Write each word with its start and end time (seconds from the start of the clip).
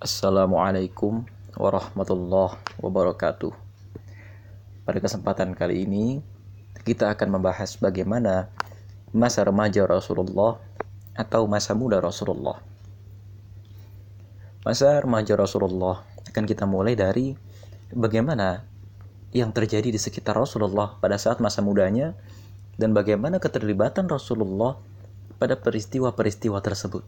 Assalamualaikum 0.00 1.28
warahmatullahi 1.60 2.56
wabarakatuh. 2.80 3.52
Pada 4.88 4.96
kesempatan 4.96 5.52
kali 5.52 5.84
ini, 5.84 6.24
kita 6.88 7.12
akan 7.12 7.36
membahas 7.36 7.76
bagaimana 7.76 8.48
masa 9.12 9.44
remaja 9.44 9.84
Rasulullah 9.84 10.56
atau 11.12 11.44
masa 11.44 11.76
muda 11.76 12.00
Rasulullah. 12.00 12.64
Masa 14.64 15.04
remaja 15.04 15.36
Rasulullah 15.36 16.00
akan 16.32 16.48
kita 16.48 16.64
mulai 16.64 16.96
dari 16.96 17.36
bagaimana 17.92 18.64
yang 19.36 19.52
terjadi 19.52 19.92
di 19.92 20.00
sekitar 20.00 20.32
Rasulullah 20.32 20.96
pada 20.96 21.20
saat 21.20 21.44
masa 21.44 21.60
mudanya 21.60 22.16
dan 22.80 22.96
bagaimana 22.96 23.36
keterlibatan 23.36 24.08
Rasulullah 24.08 24.80
pada 25.36 25.60
peristiwa-peristiwa 25.60 26.56
tersebut. 26.64 27.04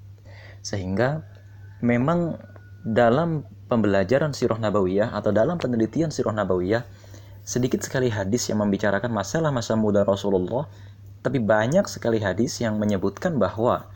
Sehingga 0.61 1.24
memang 1.80 2.52
dalam 2.82 3.46
pembelajaran 3.70 4.34
sirah 4.34 4.59
nabawiyah 4.59 5.14
atau 5.14 5.30
dalam 5.30 5.56
penelitian 5.56 6.10
sirah 6.10 6.34
nabawiyah 6.34 6.82
sedikit 7.42 7.82
sekali 7.82 8.10
hadis 8.10 8.50
yang 8.50 8.62
membicarakan 8.62 9.10
masalah 9.10 9.54
masa 9.54 9.78
muda 9.78 10.02
Rasulullah 10.02 10.66
tapi 11.23 11.38
banyak 11.38 11.87
sekali 11.87 12.18
hadis 12.18 12.59
yang 12.59 12.76
menyebutkan 12.82 13.38
bahwa 13.38 13.87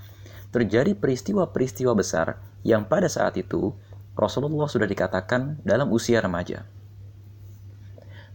terjadi 0.55 0.95
peristiwa-peristiwa 0.95 1.93
besar 1.99 2.39
yang 2.63 2.87
pada 2.87 3.11
saat 3.11 3.35
itu 3.35 3.75
Rasulullah 4.17 4.71
sudah 4.71 4.89
dikatakan 4.89 5.61
dalam 5.61 5.93
usia 5.93 6.25
remaja. 6.25 6.65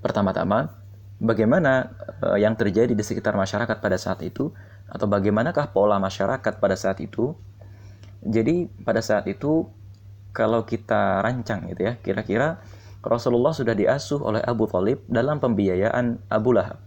Pertama-tama, 0.04 0.78
bagaimana 1.18 1.96
eh, 2.22 2.46
yang 2.46 2.54
terjadi 2.54 2.94
di 2.94 3.02
sekitar 3.02 3.34
masyarakat 3.34 3.82
pada 3.82 3.98
saat 3.98 4.22
itu 4.22 4.54
atau 4.86 5.08
bagaimanakah 5.10 5.74
pola 5.74 5.98
masyarakat 5.98 6.62
pada 6.62 6.76
saat 6.78 7.02
itu? 7.02 7.34
Jadi 8.22 8.70
pada 8.86 9.02
saat 9.02 9.26
itu 9.26 9.66
kalau 10.32 10.64
kita 10.64 11.20
rancang 11.24 11.68
gitu 11.72 11.92
ya, 11.92 11.94
kira-kira 12.00 12.64
Rasulullah 13.02 13.52
sudah 13.52 13.74
diasuh 13.74 14.22
oleh 14.22 14.42
Abu 14.44 14.68
Talib 14.70 15.04
dalam 15.10 15.42
pembiayaan 15.42 16.22
Abu 16.32 16.56
Lahab. 16.56 16.80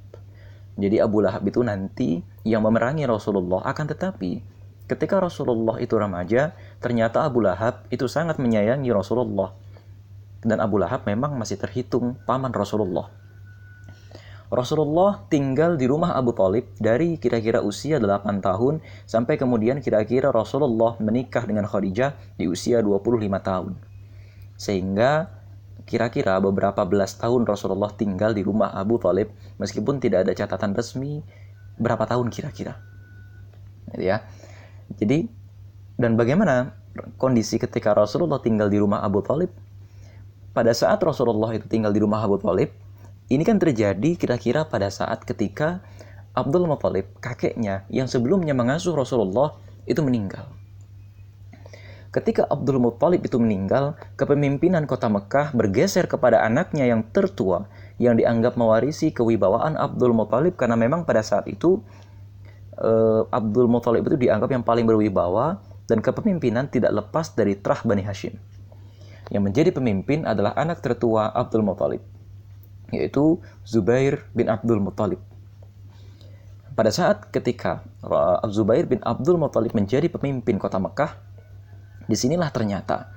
Jadi 0.74 0.98
Abu 0.98 1.22
Lahab 1.22 1.46
itu 1.46 1.62
nanti 1.62 2.22
yang 2.42 2.66
memerangi 2.66 3.06
Rasulullah 3.06 3.62
akan 3.62 3.86
tetapi 3.94 4.54
ketika 4.84 5.16
Rasulullah 5.20 5.80
itu 5.80 5.96
remaja, 5.96 6.52
ternyata 6.80 7.24
Abu 7.24 7.40
Lahab 7.40 7.88
itu 7.88 8.04
sangat 8.04 8.36
menyayangi 8.36 8.90
Rasulullah. 8.92 9.52
Dan 10.44 10.60
Abu 10.60 10.76
Lahab 10.76 11.08
memang 11.08 11.40
masih 11.40 11.56
terhitung 11.56 12.20
paman 12.28 12.52
Rasulullah. 12.52 13.08
Rasulullah 14.54 15.26
tinggal 15.26 15.74
di 15.74 15.90
rumah 15.90 16.14
Abu 16.14 16.30
Talib 16.30 16.70
dari 16.78 17.18
kira-kira 17.18 17.58
usia 17.58 17.98
8 17.98 18.38
tahun 18.38 18.78
sampai 19.02 19.34
kemudian 19.34 19.82
kira-kira 19.82 20.30
Rasulullah 20.30 20.94
menikah 21.02 21.42
dengan 21.42 21.66
Khadijah 21.66 22.38
di 22.38 22.46
usia 22.46 22.78
25 22.78 23.18
tahun. 23.42 23.74
Sehingga 24.54 25.26
kira-kira 25.84 26.38
beberapa 26.38 26.86
belas 26.86 27.18
tahun 27.18 27.44
Rasulullah 27.50 27.90
tinggal 27.98 28.30
di 28.30 28.46
rumah 28.46 28.70
Abu 28.72 29.02
Talib 29.02 29.34
meskipun 29.58 29.98
tidak 29.98 30.24
ada 30.24 30.32
catatan 30.38 30.70
resmi 30.72 31.18
berapa 31.74 32.06
tahun 32.06 32.30
kira-kira. 32.30 32.78
Gitu 33.90 34.06
ya. 34.06 34.22
Jadi 34.94 35.26
dan 35.98 36.14
bagaimana 36.14 36.78
kondisi 37.18 37.58
ketika 37.58 37.90
Rasulullah 37.90 38.38
tinggal 38.38 38.70
di 38.70 38.78
rumah 38.78 39.02
Abu 39.02 39.18
Talib? 39.18 39.50
Pada 40.54 40.70
saat 40.70 41.02
Rasulullah 41.02 41.50
itu 41.50 41.66
tinggal 41.66 41.90
di 41.90 41.98
rumah 41.98 42.22
Abu 42.22 42.38
Talib, 42.38 42.70
ini 43.34 43.42
kan 43.42 43.58
terjadi 43.58 44.14
kira-kira 44.14 44.70
pada 44.70 44.86
saat 44.94 45.26
ketika 45.26 45.82
Abdul 46.34 46.66
Muthalib, 46.66 47.14
kakeknya 47.22 47.86
yang 47.90 48.10
sebelumnya 48.10 48.58
mengasuh 48.58 48.94
Rasulullah, 48.94 49.54
itu 49.86 50.02
meninggal. 50.02 50.50
Ketika 52.10 52.46
Abdul 52.46 52.78
Muthalib 52.78 53.26
itu 53.26 53.38
meninggal, 53.42 53.98
kepemimpinan 54.14 54.86
kota 54.86 55.10
Mekah 55.10 55.50
bergeser 55.50 56.06
kepada 56.06 56.46
anaknya 56.46 56.86
yang 56.86 57.06
tertua, 57.10 57.66
yang 57.98 58.14
dianggap 58.14 58.54
mewarisi 58.54 59.10
kewibawaan 59.10 59.74
Abdul 59.74 60.14
Muthalib 60.14 60.54
karena 60.54 60.78
memang 60.78 61.02
pada 61.02 61.26
saat 61.26 61.50
itu 61.50 61.82
uh, 62.78 63.26
Abdul 63.34 63.66
Muthalib 63.66 64.06
itu 64.06 64.26
dianggap 64.26 64.50
yang 64.54 64.62
paling 64.62 64.86
berwibawa 64.86 65.58
dan 65.90 65.98
kepemimpinan 65.98 66.70
tidak 66.70 66.94
lepas 66.94 67.34
dari 67.34 67.58
terah 67.58 67.82
Bani 67.82 68.06
Hashim. 68.06 68.38
Yang 69.34 69.42
menjadi 69.42 69.70
pemimpin 69.74 70.22
adalah 70.22 70.54
anak 70.54 70.86
tertua 70.86 71.34
Abdul 71.34 71.66
Muthalib 71.66 72.13
yaitu 73.00 73.42
Zubair 73.66 74.26
bin 74.32 74.46
Abdul 74.46 74.78
Muthalib. 74.78 75.20
Pada 76.74 76.90
saat 76.90 77.30
ketika 77.30 77.86
Zubair 78.50 78.90
bin 78.90 78.98
Abdul 79.06 79.38
Muthalib 79.38 79.74
menjadi 79.78 80.10
pemimpin 80.10 80.58
kota 80.58 80.82
Mekah, 80.82 81.14
di 82.04 82.16
sinilah 82.18 82.50
ternyata 82.50 83.14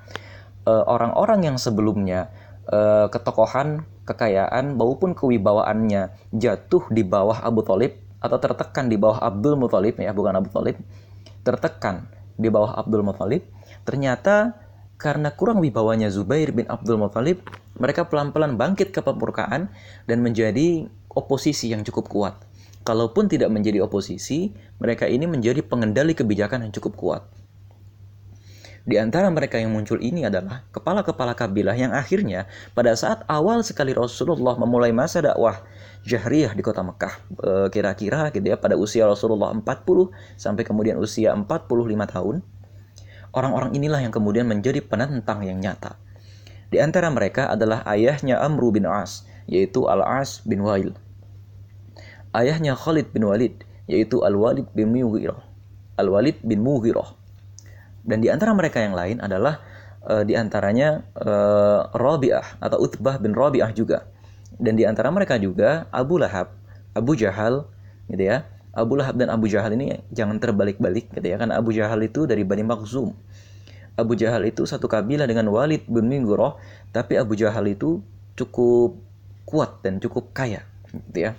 eh, 0.64 0.84
orang-orang 0.86 1.54
yang 1.54 1.58
sebelumnya 1.58 2.30
eh, 2.70 3.10
ketokohan, 3.10 3.84
kekayaan 4.08 4.78
maupun 4.78 5.18
kewibawaannya 5.18 6.32
jatuh 6.32 6.88
di 6.94 7.04
bawah 7.04 7.44
Abu 7.44 7.66
Talib 7.66 7.98
atau 8.18 8.38
tertekan 8.42 8.90
di 8.90 8.98
bawah 8.98 9.22
Abdul 9.22 9.60
Muthalib 9.60 10.00
ya 10.02 10.16
bukan 10.16 10.38
Abu 10.38 10.50
Talib 10.50 10.80
tertekan 11.46 12.10
di 12.38 12.50
bawah 12.50 12.78
Abdul 12.78 13.06
Muthalib 13.06 13.46
ternyata 13.86 14.58
karena 14.98 15.30
kurang 15.34 15.62
wibawanya 15.62 16.10
Zubair 16.10 16.50
bin 16.50 16.66
Abdul 16.66 16.98
Muthalib, 16.98 17.46
mereka 17.78 18.10
pelan-pelan 18.10 18.58
bangkit 18.58 18.90
ke 18.90 19.06
pemurkaan 19.06 19.70
dan 20.10 20.18
menjadi 20.26 20.90
oposisi 21.14 21.70
yang 21.70 21.86
cukup 21.86 22.10
kuat. 22.10 22.36
Kalaupun 22.82 23.30
tidak 23.30 23.54
menjadi 23.54 23.86
oposisi, 23.86 24.50
mereka 24.82 25.06
ini 25.06 25.30
menjadi 25.30 25.62
pengendali 25.62 26.18
kebijakan 26.18 26.66
yang 26.66 26.74
cukup 26.74 26.94
kuat. 26.98 27.24
Di 28.88 28.96
antara 28.96 29.28
mereka 29.28 29.60
yang 29.60 29.76
muncul 29.76 30.00
ini 30.00 30.24
adalah 30.24 30.64
kepala-kepala 30.72 31.36
kabilah 31.36 31.76
yang 31.76 31.92
akhirnya 31.92 32.48
pada 32.72 32.96
saat 32.96 33.28
awal 33.28 33.60
sekali 33.60 33.92
Rasulullah 33.92 34.56
memulai 34.56 34.96
masa 34.96 35.20
dakwah 35.20 35.60
jahriyah 36.08 36.56
di 36.56 36.64
kota 36.64 36.88
Mekah 36.88 37.14
e, 37.36 37.52
kira-kira 37.68 38.32
gitu 38.32 38.48
ya 38.48 38.56
pada 38.56 38.80
usia 38.80 39.04
Rasulullah 39.04 39.52
40 39.52 39.68
sampai 40.40 40.64
kemudian 40.64 40.96
usia 41.04 41.36
45 41.36 41.68
tahun 42.16 42.40
Orang-orang 43.38 43.78
inilah 43.78 44.02
yang 44.02 44.10
kemudian 44.10 44.50
menjadi 44.50 44.82
penentang 44.82 45.46
yang 45.46 45.62
nyata. 45.62 46.02
Di 46.74 46.82
antara 46.82 47.14
mereka 47.14 47.54
adalah 47.54 47.86
ayahnya 47.86 48.42
Amru 48.42 48.74
bin 48.74 48.90
As, 48.90 49.30
yaitu 49.46 49.86
Al-As 49.86 50.42
bin 50.42 50.66
Wail. 50.66 50.98
Ayahnya 52.34 52.74
Khalid 52.74 53.14
bin 53.14 53.30
Walid, 53.30 53.62
yaitu 53.86 54.26
Al-Walid 54.26 54.74
bin 54.74 54.90
Mughirah. 54.90 55.38
Al-Walid 56.02 56.42
bin 56.42 56.66
Mughirah. 56.66 57.14
Dan 58.02 58.26
di 58.26 58.34
antara 58.34 58.58
mereka 58.58 58.82
yang 58.82 58.98
lain 58.98 59.22
adalah 59.22 59.62
uh, 60.02 60.26
di 60.26 60.34
antaranya 60.34 61.06
uh, 61.22 61.94
Rabi'ah 61.94 62.58
atau 62.58 62.90
Utbah 62.90 63.22
bin 63.22 63.38
Rabi'ah 63.38 63.70
juga. 63.70 64.10
Dan 64.58 64.74
di 64.74 64.84
antara 64.90 65.14
mereka 65.14 65.38
juga 65.38 65.86
Abu 65.94 66.18
Lahab, 66.18 66.58
Abu 66.98 67.14
Jahal, 67.14 67.70
gitu 68.10 68.34
ya, 68.34 68.50
Abu 68.78 68.94
Lahab 68.94 69.18
dan 69.18 69.34
Abu 69.34 69.50
Jahal 69.50 69.74
ini 69.74 69.98
jangan 70.14 70.38
terbalik-balik 70.38 71.10
gitu 71.10 71.26
ya. 71.26 71.42
Kan 71.42 71.50
Abu 71.50 71.74
Jahal 71.74 72.06
itu 72.06 72.30
dari 72.30 72.46
Bani 72.46 72.62
Makhzum. 72.62 73.18
Abu 73.98 74.14
Jahal 74.14 74.46
itu 74.46 74.62
satu 74.70 74.86
kabilah 74.86 75.26
dengan 75.26 75.50
Walid 75.50 75.90
bin 75.90 76.06
Minggurah 76.06 76.54
tapi 76.94 77.18
Abu 77.18 77.34
Jahal 77.34 77.66
itu 77.66 78.06
cukup 78.38 79.02
kuat 79.50 79.82
dan 79.82 79.98
cukup 79.98 80.30
kaya 80.38 80.62
gitu 80.94 81.26
ya. 81.26 81.34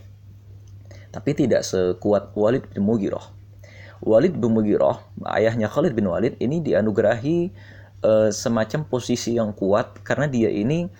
Tapi 1.14 1.30
tidak 1.38 1.62
sekuat 1.62 2.34
Walid 2.34 2.66
bin 2.74 2.82
Mughirah. 2.82 3.22
Walid 4.02 4.34
bin 4.34 4.50
Mughirah 4.58 4.98
ayahnya 5.38 5.70
Khalid 5.70 5.94
bin 5.94 6.10
Walid 6.10 6.34
ini 6.42 6.58
dianugerahi 6.58 7.54
uh, 8.02 8.30
semacam 8.34 8.86
posisi 8.86 9.38
yang 9.38 9.54
kuat 9.54 10.02
karena 10.02 10.26
dia 10.26 10.50
ini 10.50 10.90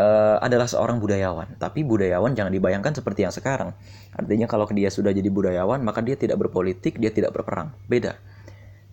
uh, 0.00 0.36
adalah 0.40 0.64
seorang 0.64 0.96
budayawan. 0.96 1.60
Tapi 1.60 1.84
budayawan 1.84 2.32
jangan 2.32 2.48
dibayangkan 2.48 2.96
seperti 2.96 3.28
yang 3.28 3.34
sekarang. 3.34 3.76
Artinya 4.16 4.48
kalau 4.48 4.64
dia 4.72 4.88
sudah 4.88 5.12
jadi 5.12 5.28
budayawan, 5.28 5.84
maka 5.84 6.00
dia 6.00 6.16
tidak 6.16 6.40
berpolitik, 6.40 6.96
dia 6.96 7.12
tidak 7.12 7.36
berperang. 7.36 7.76
Beda. 7.84 8.16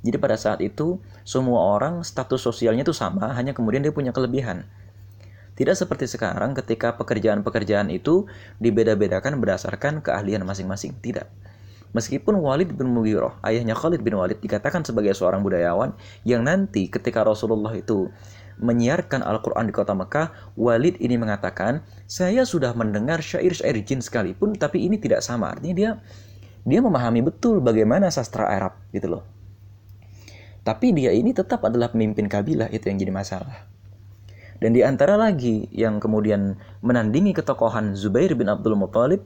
Jadi 0.04 0.18
pada 0.20 0.38
saat 0.38 0.62
itu, 0.62 1.02
semua 1.26 1.74
orang 1.74 2.06
status 2.06 2.44
sosialnya 2.44 2.86
itu 2.86 2.94
sama, 2.94 3.34
hanya 3.34 3.56
kemudian 3.56 3.82
dia 3.82 3.96
punya 3.96 4.14
kelebihan. 4.14 4.68
Tidak 5.58 5.74
seperti 5.74 6.06
sekarang 6.06 6.54
ketika 6.54 6.94
pekerjaan-pekerjaan 7.02 7.90
itu 7.90 8.30
dibeda-bedakan 8.62 9.42
berdasarkan 9.42 10.06
keahlian 10.06 10.46
masing-masing. 10.46 10.94
Tidak. 11.02 11.26
Meskipun 11.98 12.38
Walid 12.38 12.78
bin 12.78 12.94
Mughirah, 12.94 13.42
ayahnya 13.42 13.74
Khalid 13.74 14.06
bin 14.06 14.14
Walid 14.14 14.38
dikatakan 14.38 14.86
sebagai 14.86 15.18
seorang 15.18 15.42
budayawan 15.42 15.98
yang 16.28 16.46
nanti 16.46 16.94
ketika 16.94 17.26
Rasulullah 17.26 17.74
itu 17.74 18.14
menyiarkan 18.58 19.22
Al-Quran 19.22 19.70
di 19.70 19.74
kota 19.74 19.94
Mekah, 19.94 20.54
Walid 20.58 20.98
ini 20.98 21.18
mengatakan, 21.18 21.86
saya 22.10 22.44
sudah 22.44 22.74
mendengar 22.74 23.22
syair-syair 23.22 23.78
jin 23.86 24.02
sekalipun, 24.02 24.58
tapi 24.58 24.86
ini 24.86 24.98
tidak 24.98 25.22
sama. 25.22 25.54
Artinya 25.54 25.76
dia 25.76 25.92
dia 26.68 26.80
memahami 26.84 27.24
betul 27.24 27.64
bagaimana 27.64 28.12
sastra 28.12 28.50
Arab 28.50 28.76
gitu 28.92 29.08
loh. 29.08 29.24
Tapi 30.68 30.92
dia 30.92 31.16
ini 31.16 31.32
tetap 31.32 31.64
adalah 31.64 31.88
pemimpin 31.96 32.28
kabilah, 32.28 32.68
itu 32.76 32.92
yang 32.92 33.00
jadi 33.00 33.14
masalah. 33.16 33.64
Dan 34.60 34.76
di 34.76 34.84
antara 34.84 35.16
lagi 35.16 35.70
yang 35.72 36.02
kemudian 36.04 36.60
menandingi 36.84 37.32
ketokohan 37.32 37.96
Zubair 37.96 38.36
bin 38.36 38.52
Abdul 38.52 38.76
Muthalib 38.76 39.24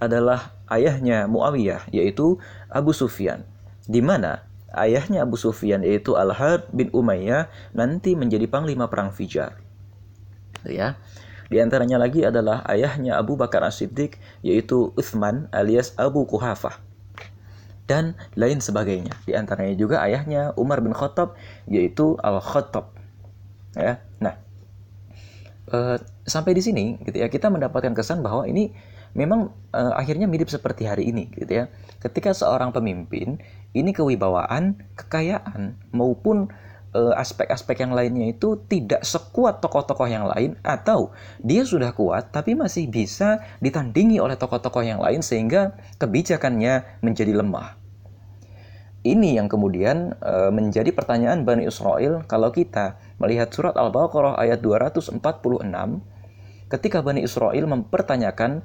adalah 0.00 0.56
ayahnya 0.72 1.28
Muawiyah, 1.28 1.92
yaitu 1.92 2.40
Abu 2.72 2.96
Sufyan. 2.96 3.44
Di 3.84 4.00
mana 4.00 4.49
ayahnya 4.74 5.26
Abu 5.26 5.34
Sufyan 5.40 5.82
yaitu 5.82 6.14
Al-Had 6.14 6.70
bin 6.70 6.90
Umayyah 6.94 7.50
nanti 7.74 8.14
menjadi 8.14 8.46
panglima 8.46 8.86
perang 8.86 9.10
Fijar. 9.10 9.58
Ya. 10.66 11.00
Di 11.50 11.58
antaranya 11.58 11.98
lagi 11.98 12.22
adalah 12.22 12.62
ayahnya 12.70 13.18
Abu 13.18 13.34
Bakar 13.34 13.66
As-Siddiq 13.66 14.22
yaitu 14.46 14.94
Uthman 14.94 15.50
alias 15.50 15.98
Abu 15.98 16.22
Kuhafah 16.22 16.78
dan 17.90 18.14
lain 18.38 18.62
sebagainya. 18.62 19.10
Di 19.26 19.34
antaranya 19.34 19.74
juga 19.74 19.98
ayahnya 20.06 20.54
Umar 20.54 20.78
bin 20.78 20.94
Khattab 20.94 21.34
yaitu 21.66 22.14
Al-Khattab. 22.22 22.94
Ya. 23.74 23.98
Nah, 24.22 24.38
uh, 25.74 25.98
sampai 26.22 26.54
di 26.54 26.62
sini 26.62 26.84
gitu 27.02 27.18
ya 27.18 27.26
kita 27.26 27.50
mendapatkan 27.50 27.90
kesan 27.98 28.22
bahwa 28.22 28.46
ini 28.46 28.70
memang 29.14 29.50
uh, 29.74 29.92
akhirnya 29.94 30.30
mirip 30.30 30.50
seperti 30.50 30.86
hari 30.86 31.10
ini 31.10 31.30
gitu 31.34 31.64
ya. 31.64 31.64
Ketika 32.00 32.32
seorang 32.32 32.72
pemimpin 32.72 33.40
ini 33.76 33.90
kewibawaan, 33.92 34.82
kekayaan 34.98 35.78
maupun 35.94 36.50
eh, 36.90 37.14
aspek-aspek 37.14 37.86
yang 37.86 37.94
lainnya 37.94 38.34
itu 38.34 38.58
tidak 38.66 39.06
sekuat 39.06 39.62
tokoh-tokoh 39.62 40.08
yang 40.10 40.26
lain 40.26 40.58
atau 40.64 41.14
dia 41.38 41.62
sudah 41.62 41.94
kuat 41.94 42.34
tapi 42.34 42.58
masih 42.58 42.90
bisa 42.90 43.44
ditandingi 43.62 44.18
oleh 44.18 44.34
tokoh-tokoh 44.34 44.82
yang 44.82 44.98
lain 44.98 45.22
sehingga 45.22 45.76
kebijakannya 46.02 46.98
menjadi 47.04 47.36
lemah. 47.36 47.78
Ini 49.00 49.40
yang 49.40 49.48
kemudian 49.48 50.12
e, 50.20 50.52
menjadi 50.52 50.92
pertanyaan 50.92 51.48
Bani 51.48 51.64
Israel 51.64 52.20
kalau 52.28 52.52
kita 52.52 53.00
melihat 53.16 53.48
surat 53.48 53.72
Al-Baqarah 53.72 54.36
ayat 54.36 54.60
246 54.60 55.24
ketika 56.68 57.00
Bani 57.00 57.24
Israel 57.24 57.64
mempertanyakan 57.64 58.60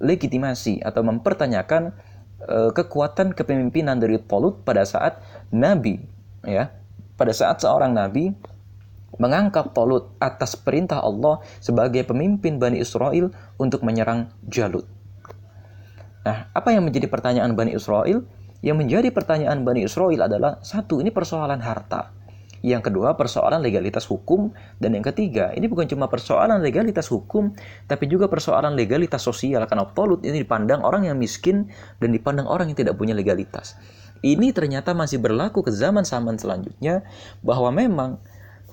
legitimasi 0.00 0.80
atau 0.80 1.04
mempertanyakan 1.04 1.94
e, 2.42 2.56
kekuatan 2.72 3.36
kepemimpinan 3.36 4.00
dari 4.00 4.18
Tolut 4.24 4.64
pada 4.64 4.82
saat 4.82 5.20
Nabi 5.52 6.00
ya 6.44 6.72
pada 7.20 7.36
saat 7.36 7.60
seorang 7.60 7.92
Nabi 7.92 8.32
mengangkat 9.20 9.76
Tolut 9.76 10.16
atas 10.16 10.56
perintah 10.56 11.04
Allah 11.04 11.44
sebagai 11.60 12.00
pemimpin 12.08 12.56
Bani 12.56 12.80
Israel 12.80 13.28
untuk 13.60 13.84
menyerang 13.84 14.32
Jalut. 14.48 14.88
Nah, 16.24 16.48
apa 16.52 16.72
yang 16.72 16.88
menjadi 16.88 17.08
pertanyaan 17.08 17.52
Bani 17.52 17.76
Israel? 17.76 18.24
Yang 18.60 18.76
menjadi 18.76 19.08
pertanyaan 19.12 19.64
Bani 19.64 19.88
Israel 19.88 20.20
adalah 20.24 20.60
satu, 20.60 21.00
ini 21.00 21.08
persoalan 21.08 21.60
harta. 21.64 22.12
Yang 22.60 22.92
kedua, 22.92 23.16
persoalan 23.16 23.64
legalitas 23.64 24.04
hukum. 24.08 24.52
Dan 24.76 24.96
yang 24.96 25.04
ketiga, 25.04 25.52
ini 25.56 25.64
bukan 25.66 25.88
cuma 25.88 26.12
persoalan 26.12 26.60
legalitas 26.60 27.08
hukum, 27.08 27.56
tapi 27.88 28.04
juga 28.08 28.28
persoalan 28.28 28.76
legalitas 28.76 29.24
sosial. 29.24 29.64
Karena 29.64 29.88
Tolut 29.90 30.20
ini 30.24 30.44
dipandang 30.44 30.84
orang 30.84 31.08
yang 31.08 31.16
miskin 31.16 31.72
dan 31.98 32.12
dipandang 32.12 32.44
orang 32.48 32.68
yang 32.72 32.78
tidak 32.78 33.00
punya 33.00 33.16
legalitas. 33.16 33.80
Ini 34.20 34.52
ternyata 34.52 34.92
masih 34.92 35.16
berlaku 35.16 35.64
ke 35.64 35.72
zaman-zaman 35.72 36.36
selanjutnya 36.36 37.08
bahwa 37.40 37.72
memang 37.72 38.20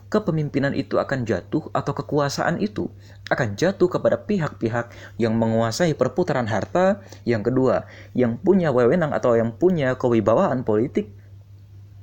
kepemimpinan 0.08 0.72
itu 0.72 1.00
akan 1.00 1.28
jatuh 1.28 1.68
atau 1.76 1.92
kekuasaan 1.92 2.64
itu 2.64 2.88
akan 3.28 3.60
jatuh 3.60 3.92
kepada 3.92 4.24
pihak-pihak 4.24 4.92
yang 5.20 5.36
menguasai 5.36 5.96
perputaran 6.00 6.48
harta, 6.48 7.04
yang 7.28 7.44
kedua, 7.44 7.88
yang 8.16 8.40
punya 8.40 8.72
wewenang 8.72 9.12
atau 9.12 9.36
yang 9.36 9.52
punya 9.56 10.00
kewibawaan 10.00 10.64
politik, 10.64 11.12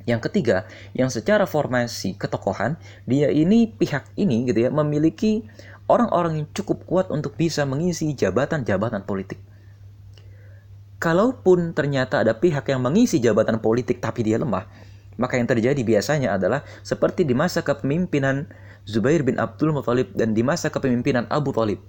yang 0.05 0.21
ketiga, 0.21 0.69
yang 0.93 1.09
secara 1.09 1.49
formasi 1.49 2.12
ketokohan, 2.21 2.77
dia 3.09 3.33
ini 3.33 3.73
pihak 3.73 4.12
ini 4.21 4.45
gitu 4.53 4.69
ya 4.69 4.71
memiliki 4.71 5.49
orang-orang 5.89 6.45
yang 6.45 6.49
cukup 6.53 6.85
kuat 6.85 7.06
untuk 7.09 7.41
bisa 7.41 7.65
mengisi 7.65 8.12
jabatan-jabatan 8.12 9.09
politik. 9.09 9.41
Kalaupun 11.01 11.73
ternyata 11.73 12.21
ada 12.21 12.37
pihak 12.37 12.69
yang 12.69 12.85
mengisi 12.85 13.21
jabatan 13.21 13.61
politik 13.61 14.01
tapi 14.01 14.25
dia 14.25 14.37
lemah, 14.37 14.69
maka 15.17 15.41
yang 15.41 15.49
terjadi 15.49 15.81
biasanya 15.81 16.37
adalah 16.37 16.65
seperti 16.85 17.25
di 17.25 17.33
masa 17.33 17.65
kepemimpinan 17.65 18.49
Zubair 18.85 19.25
bin 19.25 19.41
Abdul 19.41 19.73
Muthalib 19.73 20.12
dan 20.12 20.37
di 20.37 20.45
masa 20.45 20.69
kepemimpinan 20.69 21.25
Abu 21.33 21.56
Talib. 21.56 21.81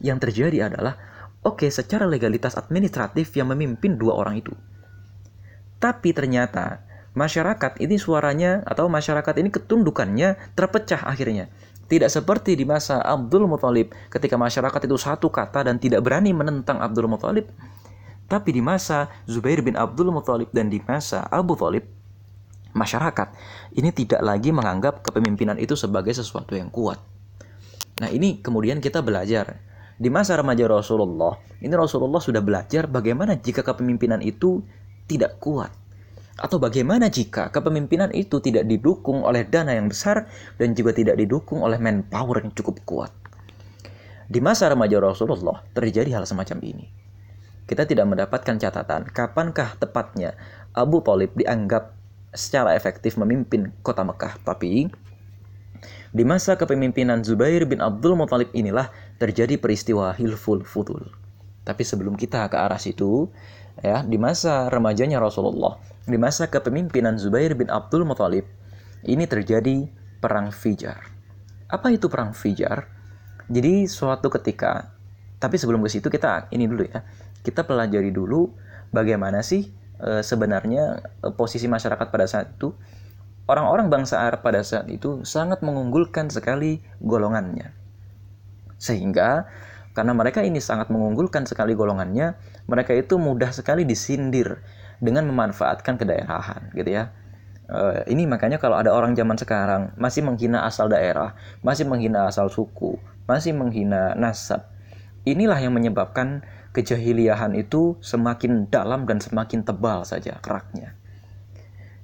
Yang 0.00 0.28
terjadi 0.28 0.72
adalah, 0.72 0.96
oke 1.44 1.64
okay, 1.64 1.70
secara 1.72 2.08
legalitas 2.08 2.56
administratif 2.56 3.32
yang 3.36 3.52
memimpin 3.52 4.00
dua 4.00 4.16
orang 4.16 4.40
itu. 4.40 4.52
Tapi 5.76 6.16
ternyata 6.16 6.85
masyarakat 7.16 7.80
ini 7.80 7.96
suaranya 7.96 8.60
atau 8.68 8.86
masyarakat 8.92 9.34
ini 9.40 9.48
ketundukannya 9.48 10.36
terpecah 10.52 11.08
akhirnya. 11.08 11.48
Tidak 11.86 12.10
seperti 12.10 12.58
di 12.58 12.68
masa 12.68 13.00
Abdul 13.00 13.48
Muthalib 13.48 13.94
ketika 14.12 14.36
masyarakat 14.36 14.84
itu 14.84 14.98
satu 15.00 15.32
kata 15.32 15.64
dan 15.64 15.80
tidak 15.80 16.04
berani 16.04 16.36
menentang 16.36 16.82
Abdul 16.82 17.08
Muthalib. 17.08 17.48
Tapi 18.26 18.50
di 18.50 18.58
masa 18.58 19.06
Zubair 19.24 19.62
bin 19.62 19.78
Abdul 19.78 20.10
Muthalib 20.10 20.50
dan 20.50 20.66
di 20.66 20.82
masa 20.82 21.22
Abu 21.30 21.54
Talib, 21.54 21.86
masyarakat 22.74 23.28
ini 23.78 23.94
tidak 23.94 24.18
lagi 24.18 24.50
menganggap 24.50 25.06
kepemimpinan 25.06 25.54
itu 25.62 25.78
sebagai 25.78 26.10
sesuatu 26.10 26.58
yang 26.58 26.66
kuat. 26.66 26.98
Nah, 28.02 28.10
ini 28.10 28.42
kemudian 28.42 28.82
kita 28.82 28.98
belajar 28.98 29.62
di 29.96 30.10
masa 30.10 30.36
remaja 30.36 30.66
Rasulullah. 30.66 31.38
Ini 31.62 31.70
Rasulullah 31.72 32.18
sudah 32.18 32.42
belajar 32.42 32.90
bagaimana 32.90 33.38
jika 33.38 33.62
kepemimpinan 33.62 34.20
itu 34.20 34.60
tidak 35.06 35.38
kuat. 35.38 35.85
Atau 36.36 36.60
bagaimana 36.60 37.08
jika 37.08 37.48
kepemimpinan 37.48 38.12
itu 38.12 38.44
tidak 38.44 38.68
didukung 38.68 39.24
oleh 39.24 39.48
dana 39.48 39.72
yang 39.72 39.88
besar 39.88 40.28
dan 40.60 40.76
juga 40.76 40.92
tidak 40.92 41.16
didukung 41.16 41.64
oleh 41.64 41.80
manpower 41.80 42.44
yang 42.44 42.52
cukup 42.52 42.76
kuat. 42.84 43.12
Di 44.28 44.44
masa 44.44 44.68
remaja 44.68 45.00
Rasulullah 45.00 45.64
terjadi 45.72 46.20
hal 46.20 46.28
semacam 46.28 46.60
ini. 46.60 46.86
Kita 47.66 47.88
tidak 47.88 48.06
mendapatkan 48.06 48.60
catatan 48.60 49.08
kapankah 49.10 49.80
tepatnya 49.80 50.36
Abu 50.76 51.00
Talib 51.00 51.32
dianggap 51.34 51.96
secara 52.36 52.76
efektif 52.76 53.16
memimpin 53.16 53.72
kota 53.80 54.04
Mekah. 54.04 54.38
Tapi 54.44 54.86
di 56.12 56.24
masa 56.24 56.54
kepemimpinan 56.54 57.24
Zubair 57.24 57.64
bin 57.64 57.80
Abdul 57.80 58.16
Muthalib 58.16 58.52
inilah 58.52 58.92
terjadi 59.16 59.56
peristiwa 59.56 60.12
Hilful 60.12 60.62
Futul. 60.62 61.25
Tapi 61.66 61.82
sebelum 61.82 62.14
kita 62.14 62.46
ke 62.46 62.54
arah 62.54 62.78
situ, 62.78 63.26
ya, 63.82 64.06
di 64.06 64.14
masa 64.16 64.70
remajanya 64.70 65.18
Rasulullah, 65.18 65.82
di 66.06 66.14
masa 66.14 66.46
kepemimpinan 66.46 67.18
Zubair 67.18 67.58
bin 67.58 67.66
Abdul 67.66 68.06
Muthalib, 68.06 68.46
ini 69.02 69.26
terjadi 69.26 69.90
perang 70.22 70.54
Fijar. 70.54 71.10
Apa 71.66 71.90
itu 71.90 72.06
perang 72.06 72.30
Fijar? 72.30 72.86
Jadi 73.50 73.90
suatu 73.90 74.30
ketika, 74.30 74.94
tapi 75.42 75.58
sebelum 75.58 75.82
ke 75.82 75.90
situ 75.90 76.06
kita 76.06 76.50
ini 76.54 76.70
dulu 76.70 76.86
ya. 76.86 77.02
Kita 77.42 77.62
pelajari 77.62 78.10
dulu 78.10 78.50
bagaimana 78.90 79.42
sih 79.42 79.70
e, 80.02 80.22
sebenarnya 80.22 81.02
e, 81.22 81.30
posisi 81.30 81.70
masyarakat 81.70 82.10
pada 82.10 82.26
saat 82.26 82.58
itu 82.58 82.74
orang-orang 83.46 83.86
bangsa 83.86 84.18
Arab 84.26 84.42
pada 84.42 84.66
saat 84.66 84.90
itu 84.90 85.22
sangat 85.22 85.62
mengunggulkan 85.62 86.26
sekali 86.26 86.82
golongannya. 86.98 87.70
Sehingga 88.82 89.46
karena 89.96 90.12
mereka 90.12 90.44
ini 90.44 90.60
sangat 90.60 90.92
mengunggulkan 90.92 91.48
sekali 91.48 91.72
golongannya, 91.72 92.36
mereka 92.68 92.92
itu 92.92 93.16
mudah 93.16 93.48
sekali 93.48 93.88
disindir 93.88 94.60
dengan 95.00 95.24
memanfaatkan 95.24 95.96
kedaerahan, 95.96 96.68
gitu 96.76 96.92
ya. 96.92 97.16
E, 97.64 98.04
ini 98.12 98.28
makanya 98.28 98.60
kalau 98.60 98.76
ada 98.76 98.92
orang 98.92 99.16
zaman 99.16 99.40
sekarang 99.40 99.96
masih 99.96 100.20
menghina 100.20 100.68
asal 100.68 100.92
daerah, 100.92 101.32
masih 101.64 101.88
menghina 101.88 102.28
asal 102.28 102.52
suku, 102.52 103.00
masih 103.24 103.56
menghina 103.56 104.12
nasab, 104.12 104.68
inilah 105.24 105.56
yang 105.56 105.72
menyebabkan 105.72 106.44
kejahiliahan 106.76 107.56
itu 107.56 107.96
semakin 108.04 108.68
dalam 108.68 109.08
dan 109.08 109.24
semakin 109.24 109.64
tebal 109.64 110.04
saja 110.04 110.36
keraknya. 110.44 110.92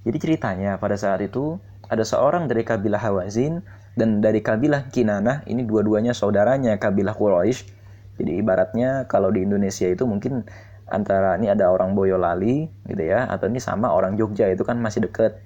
Jadi 0.09 0.17
ceritanya 0.17 0.81
pada 0.81 0.97
saat 0.97 1.21
itu 1.21 1.61
ada 1.93 2.09
seorang 2.09 2.49
dari 2.49 2.65
kabilah 2.65 3.05
Hawazin 3.05 3.61
dan 3.93 4.25
dari 4.25 4.41
kabilah 4.41 4.89
Kinanah, 4.89 5.45
ini 5.45 5.69
dua-duanya 5.69 6.17
saudaranya 6.17 6.81
kabilah 6.81 7.13
Quraisy. 7.13 7.82
Jadi 8.23 8.39
ibaratnya 8.39 9.11
kalau 9.11 9.35
di 9.35 9.43
Indonesia 9.43 9.91
itu 9.91 10.07
mungkin 10.07 10.47
antara 10.87 11.35
ini 11.35 11.51
ada 11.51 11.75
orang 11.75 11.99
Boyolali 11.99 12.71
gitu 12.87 13.03
ya, 13.03 13.27
atau 13.27 13.51
ini 13.51 13.59
sama 13.59 13.91
orang 13.91 14.15
Jogja 14.15 14.47
itu 14.47 14.63
kan 14.63 14.79
masih 14.79 15.03
deket. 15.11 15.43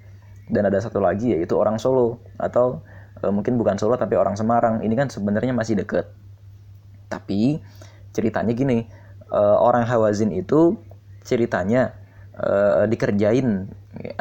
Dan 0.47 0.68
ada 0.68 0.76
satu 0.78 1.00
lagi 1.00 1.33
yaitu 1.33 1.56
orang 1.56 1.80
Solo 1.80 2.23
atau 2.38 2.85
e, 3.18 3.26
mungkin 3.33 3.59
bukan 3.59 3.80
Solo 3.80 3.97
tapi 3.97 4.14
orang 4.14 4.37
Semarang. 4.37 4.85
Ini 4.85 4.95
kan 4.95 5.09
sebenarnya 5.09 5.56
masih 5.56 5.80
deket. 5.80 6.06
Tapi 7.09 7.64
ceritanya 8.12 8.52
gini, 8.52 8.87
uh, 9.30 9.59
orang 9.59 9.87
Hawazin 9.87 10.35
itu 10.35 10.78
ceritanya 11.26 11.95
uh, 12.38 12.87
dikerjain 12.87 13.71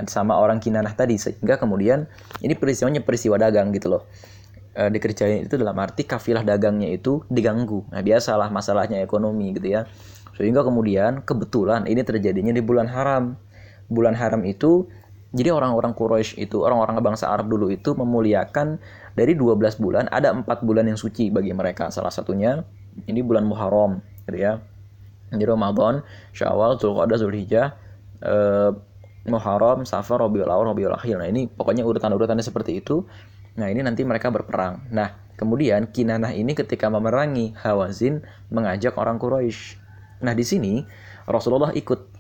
sama 0.07 0.39
orang 0.39 0.63
Kinanah 0.63 0.95
tadi 0.95 1.19
sehingga 1.19 1.59
kemudian 1.59 2.07
ini 2.39 2.55
peristiwanya 2.55 3.03
peristiwa 3.03 3.35
dagang 3.35 3.75
gitu 3.75 3.91
loh 3.91 4.07
uh, 4.75 4.91
dikerjain 4.91 5.47
itu 5.47 5.55
dalam 5.55 5.75
arti 5.79 6.03
kafilah 6.03 6.43
dagangnya 6.43 6.91
itu 6.91 7.23
diganggu. 7.31 7.87
Nah 7.89 8.03
biasalah 8.03 8.51
masalahnya 8.51 9.01
ekonomi 9.01 9.55
gitu 9.55 9.71
ya. 9.71 9.87
Sehingga 10.35 10.61
kemudian 10.67 11.23
kebetulan 11.23 11.87
ini 11.87 12.03
terjadinya 12.03 12.51
di 12.51 12.59
bulan 12.59 12.91
haram. 12.91 13.39
Bulan 13.87 14.13
haram 14.17 14.43
itu 14.43 14.85
jadi 15.35 15.51
orang-orang 15.51 15.91
Quraisy 15.91 16.47
itu 16.47 16.63
orang-orang 16.63 16.95
bangsa 17.03 17.27
Arab 17.27 17.51
dulu 17.51 17.67
itu 17.67 17.91
memuliakan 17.91 18.79
dari 19.19 19.35
12 19.35 19.83
bulan 19.83 20.07
ada 20.07 20.31
empat 20.31 20.63
bulan 20.63 20.87
yang 20.87 20.95
suci 20.95 21.27
bagi 21.27 21.51
mereka. 21.51 21.91
Salah 21.91 22.11
satunya 22.11 22.63
ini 23.03 23.19
bulan 23.19 23.43
Muharram 23.43 23.99
gitu 24.31 24.39
ya. 24.39 24.63
Di 25.35 25.43
Ramadan, 25.43 25.99
Syawal, 26.31 26.79
Zulqa'dah, 26.79 27.17
Zulhijjah, 27.19 27.67
eh, 28.23 28.71
Muharram, 29.27 29.83
Safar, 29.83 30.23
Rabiul 30.23 30.47
Awal, 30.47 30.71
Rabiul 30.71 30.95
Akhir. 30.95 31.19
Nah, 31.19 31.27
ini 31.27 31.51
pokoknya 31.51 31.83
urutan-urutannya 31.83 32.45
seperti 32.45 32.79
itu. 32.79 33.03
Nah, 33.55 33.67
ini 33.71 33.81
nanti 33.83 34.03
mereka 34.03 34.31
berperang. 34.31 34.87
Nah, 34.91 35.15
kemudian 35.39 35.87
Kinanah 35.87 36.35
ini 36.35 36.51
ketika 36.55 36.91
memerangi 36.91 37.55
Hawazin 37.55 38.23
mengajak 38.51 38.95
orang 38.99 39.15
Quraisy. 39.15 39.79
Nah, 40.23 40.35
di 40.35 40.43
sini 40.43 40.83
Rasulullah 41.27 41.71
ikut. 41.71 42.15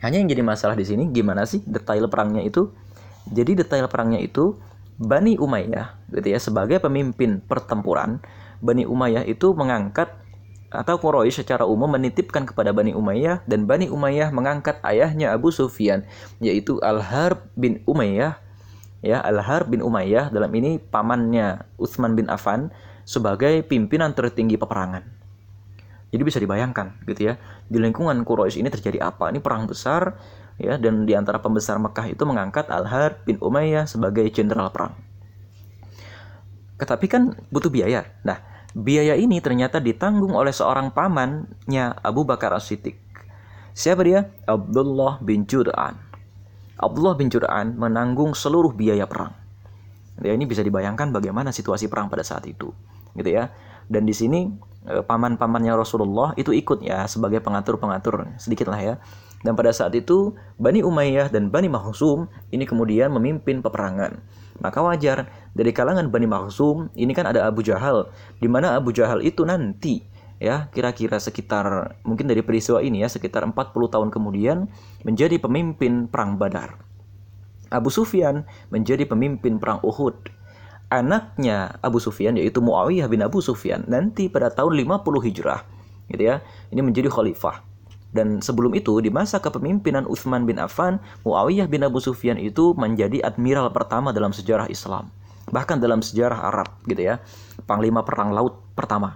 Hanya 0.00 0.16
yang 0.16 0.32
jadi 0.32 0.40
masalah 0.40 0.74
di 0.74 0.86
sini 0.88 1.12
gimana 1.12 1.44
sih 1.44 1.60
detail 1.68 2.08
perangnya 2.08 2.40
itu? 2.40 2.72
Jadi 3.28 3.52
detail 3.52 3.84
perangnya 3.84 4.16
itu 4.18 4.56
Bani 5.00 5.40
Umayyah 5.40 6.12
gitu 6.12 6.28
ya 6.28 6.36
sebagai 6.36 6.76
pemimpin 6.76 7.40
pertempuran 7.40 8.20
Bani 8.60 8.84
Umayyah 8.84 9.24
itu 9.24 9.56
mengangkat 9.56 10.12
atau 10.68 11.00
Quraisy 11.00 11.40
secara 11.40 11.64
umum 11.64 11.88
menitipkan 11.88 12.44
kepada 12.44 12.76
Bani 12.76 12.92
Umayyah 12.92 13.42
dan 13.48 13.64
Bani 13.64 13.88
Umayyah 13.88 14.28
mengangkat 14.28 14.76
ayahnya 14.84 15.32
Abu 15.32 15.48
Sufyan 15.50 16.04
yaitu 16.38 16.76
Al-Harb 16.84 17.48
bin 17.56 17.80
Umayyah 17.88 18.36
ya 19.00 19.20
Al-Harb 19.20 19.72
bin 19.72 19.80
Umayyah 19.80 20.32
dalam 20.32 20.52
ini 20.56 20.80
pamannya 20.80 21.64
Utsman 21.80 22.16
bin 22.16 22.28
Affan 22.28 22.72
sebagai 23.04 23.64
pimpinan 23.64 24.12
tertinggi 24.12 24.60
peperangan. 24.60 25.02
Jadi 26.10 26.22
bisa 26.26 26.42
dibayangkan 26.42 27.06
gitu 27.06 27.30
ya 27.30 27.38
di 27.70 27.78
lingkungan 27.78 28.26
Quraisy 28.26 28.58
ini 28.60 28.68
terjadi 28.68 28.98
apa? 28.98 29.30
Ini 29.30 29.38
perang 29.38 29.70
besar 29.70 30.18
ya 30.58 30.76
dan 30.76 31.06
di 31.06 31.14
antara 31.14 31.38
pembesar 31.38 31.78
Mekah 31.78 32.10
itu 32.10 32.22
mengangkat 32.26 32.66
Al-Har 32.66 33.22
bin 33.22 33.38
Umayyah 33.38 33.86
sebagai 33.86 34.26
jenderal 34.28 34.74
perang. 34.74 34.98
Tetapi 36.82 37.06
kan 37.06 37.36
butuh 37.52 37.70
biaya. 37.70 38.10
Nah, 38.26 38.42
biaya 38.74 39.14
ini 39.14 39.38
ternyata 39.38 39.78
ditanggung 39.78 40.34
oleh 40.34 40.50
seorang 40.50 40.90
pamannya 40.90 41.94
Abu 42.02 42.26
Bakar 42.26 42.56
As-Siddiq. 42.56 42.98
Siapa 43.70 44.02
dia? 44.02 44.34
Abdullah 44.50 45.22
bin 45.22 45.46
Jur'an. 45.46 46.09
Abdullah 46.80 47.14
bin 47.14 47.28
Jur'an 47.28 47.76
menanggung 47.76 48.32
seluruh 48.32 48.72
biaya 48.72 49.04
perang. 49.04 49.36
Ya, 50.20 50.32
ini 50.36 50.44
bisa 50.44 50.60
dibayangkan 50.64 51.12
bagaimana 51.12 51.52
situasi 51.52 51.88
perang 51.88 52.08
pada 52.08 52.24
saat 52.24 52.44
itu, 52.48 52.72
gitu 53.16 53.30
ya. 53.30 53.52
Dan 53.88 54.04
di 54.08 54.12
sini 54.16 54.48
eh, 54.88 55.04
paman-pamannya 55.04 55.76
Rasulullah 55.76 56.32
itu 56.40 56.52
ikut 56.56 56.84
ya 56.84 57.04
sebagai 57.04 57.40
pengatur-pengatur 57.44 58.28
sedikit 58.36 58.72
lah 58.72 58.80
ya 58.80 58.94
dan 59.40 59.56
pada 59.56 59.72
saat 59.72 59.96
itu, 59.96 60.36
Bani 60.60 60.84
Umayyah 60.84 61.32
dan 61.32 61.48
Bani 61.48 61.72
Makhzum 61.72 62.28
ini 62.52 62.68
kemudian 62.68 63.08
memimpin 63.08 63.64
peperangan. 63.64 64.20
Maka 64.60 64.84
wajar 64.84 65.32
dari 65.56 65.72
kalangan 65.72 66.12
Bani 66.12 66.28
Makhzum 66.28 66.92
ini 66.92 67.16
kan 67.16 67.24
ada 67.24 67.48
Abu 67.48 67.64
Jahal, 67.64 68.12
di 68.36 68.48
mana 68.52 68.76
Abu 68.76 68.92
Jahal 68.92 69.24
itu 69.24 69.48
nanti 69.48 70.04
ya 70.40 70.72
kira-kira 70.72 71.20
sekitar 71.20 72.00
mungkin 72.02 72.24
dari 72.24 72.40
peristiwa 72.40 72.80
ini 72.80 73.04
ya 73.04 73.08
sekitar 73.12 73.44
40 73.44 73.54
tahun 73.70 74.08
kemudian 74.08 74.66
menjadi 75.04 75.36
pemimpin 75.36 76.08
perang 76.08 76.40
Badar. 76.40 76.80
Abu 77.70 77.92
Sufyan 77.92 78.48
menjadi 78.72 79.06
pemimpin 79.06 79.60
perang 79.62 79.78
Uhud. 79.84 80.16
Anaknya 80.90 81.78
Abu 81.86 82.02
Sufyan 82.02 82.34
yaitu 82.34 82.58
Muawiyah 82.58 83.06
bin 83.06 83.22
Abu 83.22 83.38
Sufyan 83.38 83.86
nanti 83.86 84.26
pada 84.26 84.50
tahun 84.50 84.74
50 84.74 85.22
Hijrah 85.30 85.62
gitu 86.10 86.22
ya. 86.26 86.42
Ini 86.74 86.82
menjadi 86.82 87.06
khalifah. 87.06 87.62
Dan 88.10 88.42
sebelum 88.42 88.74
itu, 88.74 88.98
di 88.98 89.06
masa 89.06 89.38
kepemimpinan 89.38 90.02
Utsman 90.10 90.42
bin 90.42 90.58
Affan, 90.58 90.98
Muawiyah 91.22 91.70
bin 91.70 91.86
Abu 91.86 92.02
Sufyan 92.02 92.42
itu 92.42 92.74
menjadi 92.74 93.22
admiral 93.22 93.70
pertama 93.70 94.10
dalam 94.10 94.34
sejarah 94.34 94.66
Islam. 94.66 95.14
Bahkan 95.54 95.78
dalam 95.78 96.02
sejarah 96.02 96.50
Arab 96.50 96.74
gitu 96.90 97.06
ya. 97.06 97.22
Panglima 97.70 98.02
perang 98.02 98.34
laut 98.34 98.58
pertama. 98.74 99.14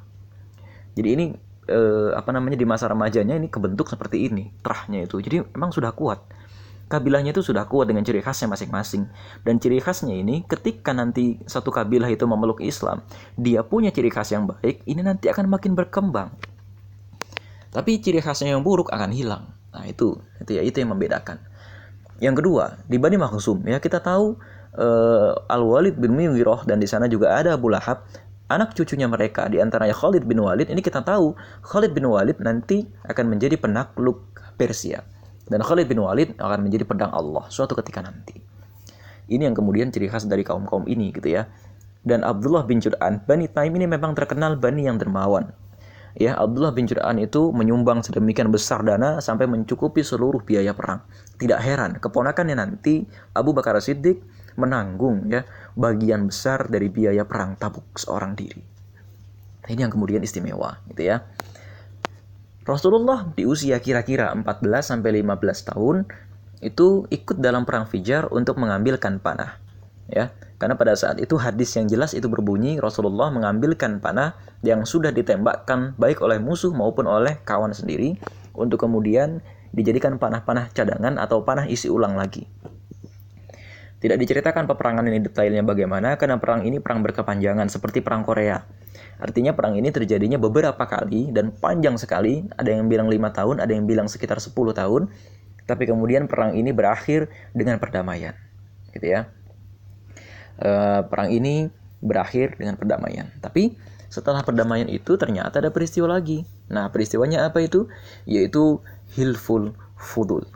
Jadi 0.94 1.08
ini 1.14 1.26
eh, 1.70 2.10
apa 2.14 2.30
namanya 2.30 2.58
di 2.58 2.66
masa 2.66 2.90
remajanya 2.90 3.34
ini 3.36 3.50
kebentuk 3.50 3.90
seperti 3.90 4.30
ini, 4.30 4.50
terahnya 4.62 5.06
itu. 5.06 5.18
Jadi 5.20 5.42
memang 5.54 5.74
sudah 5.74 5.92
kuat. 5.92 6.22
Kabilahnya 6.84 7.32
itu 7.32 7.40
sudah 7.40 7.64
kuat 7.64 7.88
dengan 7.90 8.04
ciri 8.04 8.20
khasnya 8.20 8.50
masing-masing. 8.50 9.08
Dan 9.42 9.58
ciri 9.58 9.80
khasnya 9.82 10.14
ini 10.14 10.44
ketika 10.44 10.92
nanti 10.92 11.40
satu 11.48 11.72
kabilah 11.72 12.12
itu 12.12 12.28
memeluk 12.28 12.60
Islam, 12.60 13.02
dia 13.34 13.64
punya 13.64 13.88
ciri 13.90 14.12
khas 14.12 14.30
yang 14.30 14.46
baik, 14.46 14.84
ini 14.84 15.00
nanti 15.00 15.26
akan 15.32 15.48
makin 15.48 15.72
berkembang 15.72 16.30
tapi 17.74 17.98
ciri 17.98 18.22
khasnya 18.22 18.54
yang 18.54 18.62
buruk 18.62 18.94
akan 18.94 19.10
hilang. 19.10 19.50
Nah, 19.74 19.84
itu 19.90 20.14
itu 20.38 20.54
ya 20.54 20.62
itu 20.62 20.78
yang 20.78 20.94
membedakan. 20.94 21.42
Yang 22.22 22.40
kedua, 22.40 22.78
di 22.86 23.02
Bani 23.02 23.18
Makhzum 23.18 23.66
ya 23.66 23.82
kita 23.82 23.98
tahu 23.98 24.38
uh, 24.78 25.34
Al-Walid 25.50 25.98
bin 25.98 26.14
Mughirah 26.14 26.62
dan 26.70 26.78
di 26.78 26.86
sana 26.86 27.10
juga 27.10 27.34
ada 27.34 27.58
Abu 27.58 27.74
Lahab, 27.74 28.06
anak 28.48 28.76
cucunya 28.76 29.08
mereka 29.08 29.48
di 29.48 29.60
antaranya 29.60 29.96
Khalid 29.96 30.28
bin 30.28 30.40
Walid. 30.40 30.68
Ini 30.68 30.80
kita 30.80 31.00
tahu 31.00 31.32
Khalid 31.64 31.96
bin 31.96 32.08
Walid 32.08 32.40
nanti 32.40 32.84
akan 33.08 33.32
menjadi 33.32 33.56
penakluk 33.56 34.24
Persia. 34.54 35.04
Dan 35.44 35.60
Khalid 35.60 35.88
bin 35.88 36.00
Walid 36.00 36.36
akan 36.40 36.64
menjadi 36.64 36.88
pedang 36.88 37.12
Allah 37.12 37.44
suatu 37.52 37.76
ketika 37.76 38.00
nanti. 38.00 38.40
Ini 39.28 39.48
yang 39.48 39.56
kemudian 39.56 39.88
ciri 39.88 40.08
khas 40.08 40.28
dari 40.28 40.44
kaum-kaum 40.44 40.84
ini 40.88 41.12
gitu 41.12 41.32
ya. 41.32 41.48
Dan 42.04 42.20
Abdullah 42.20 42.68
bin 42.68 42.84
Jur'an, 42.84 43.24
Bani 43.24 43.48
Taim 43.48 43.72
ini 43.80 43.88
memang 43.88 44.12
terkenal 44.12 44.60
Bani 44.60 44.84
yang 44.84 45.00
dermawan 45.00 45.48
ya 46.14 46.38
Abdullah 46.38 46.70
bin 46.70 46.86
Jur'an 46.86 47.18
itu 47.18 47.50
menyumbang 47.50 48.00
sedemikian 48.06 48.48
besar 48.54 48.86
dana 48.86 49.18
sampai 49.18 49.50
mencukupi 49.50 50.00
seluruh 50.06 50.42
biaya 50.46 50.72
perang. 50.72 51.02
Tidak 51.38 51.58
heran 51.58 51.98
keponakannya 51.98 52.54
nanti 52.54 53.02
Abu 53.34 53.50
Bakar 53.50 53.78
Siddiq 53.82 54.22
menanggung 54.54 55.30
ya 55.30 55.42
bagian 55.74 56.30
besar 56.30 56.70
dari 56.70 56.90
biaya 56.90 57.26
perang 57.26 57.58
Tabuk 57.58 57.98
seorang 57.98 58.34
diri. 58.38 58.62
Ini 59.64 59.88
yang 59.88 59.92
kemudian 59.92 60.20
istimewa 60.20 60.80
gitu 60.92 61.08
ya. 61.08 61.24
Rasulullah 62.64 63.28
di 63.36 63.44
usia 63.44 63.76
kira-kira 63.80 64.32
14 64.32 64.44
sampai 64.80 65.20
15 65.20 65.68
tahun 65.68 65.96
itu 66.64 67.04
ikut 67.12 67.36
dalam 67.36 67.68
perang 67.68 67.84
Fijar 67.84 68.32
untuk 68.32 68.56
mengambilkan 68.56 69.20
panah. 69.20 69.60
Ya, 70.08 70.32
karena 70.60 70.76
pada 70.76 70.96
saat 70.96 71.20
itu 71.20 71.36
hadis 71.36 71.72
yang 71.76 71.88
jelas 71.88 72.12
itu 72.12 72.28
berbunyi 72.28 72.76
Rasulullah 72.80 73.32
mengambilkan 73.32 74.00
panah 74.00 74.36
yang 74.64 74.84
sudah 74.84 75.12
ditembakkan 75.12 75.96
baik 75.96 76.20
oleh 76.24 76.40
musuh 76.40 76.72
maupun 76.72 77.08
oleh 77.08 77.40
kawan 77.44 77.72
sendiri 77.72 78.16
untuk 78.56 78.84
kemudian 78.84 79.44
dijadikan 79.72 80.16
panah-panah 80.16 80.72
cadangan 80.72 81.20
atau 81.20 81.44
panah 81.44 81.68
isi 81.68 81.88
ulang 81.92 82.16
lagi. 82.16 82.48
Tidak 84.04 84.20
diceritakan 84.20 84.68
peperangan 84.68 85.08
ini 85.08 85.24
detailnya 85.24 85.64
bagaimana 85.64 86.20
karena 86.20 86.36
perang 86.36 86.68
ini 86.68 86.76
perang 86.76 87.00
berkepanjangan 87.00 87.72
seperti 87.72 88.04
perang 88.04 88.20
Korea. 88.20 88.60
Artinya 89.16 89.56
perang 89.56 89.80
ini 89.80 89.88
terjadinya 89.88 90.36
beberapa 90.36 90.84
kali 90.84 91.32
dan 91.32 91.56
panjang 91.56 91.96
sekali. 91.96 92.44
Ada 92.52 92.76
yang 92.76 92.92
bilang 92.92 93.08
lima 93.08 93.32
tahun, 93.32 93.64
ada 93.64 93.72
yang 93.72 93.88
bilang 93.88 94.12
sekitar 94.12 94.44
10 94.44 94.52
tahun. 94.76 95.08
Tapi 95.64 95.88
kemudian 95.88 96.28
perang 96.28 96.52
ini 96.52 96.76
berakhir 96.76 97.32
dengan 97.56 97.80
perdamaian. 97.80 98.36
Gitu 98.92 99.08
ya 99.08 99.24
uh, 100.60 101.00
perang 101.06 101.30
ini 101.32 101.70
berakhir 102.04 102.60
dengan 102.60 102.76
perdamaian. 102.78 103.26
Tapi 103.40 103.74
setelah 104.12 104.44
perdamaian 104.46 104.86
itu 104.86 105.18
ternyata 105.18 105.58
ada 105.58 105.74
peristiwa 105.74 106.06
lagi. 106.20 106.46
Nah, 106.70 106.92
peristiwanya 106.92 107.48
apa 107.48 107.64
itu? 107.64 107.90
Yaitu 108.28 108.78
Hilful 109.16 109.74
Fudul. 109.98 110.46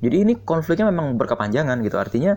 Jadi 0.00 0.16
ini 0.28 0.32
konfliknya 0.36 0.88
memang 0.92 1.16
berkepanjangan 1.16 1.80
gitu. 1.80 1.96
Artinya 1.96 2.36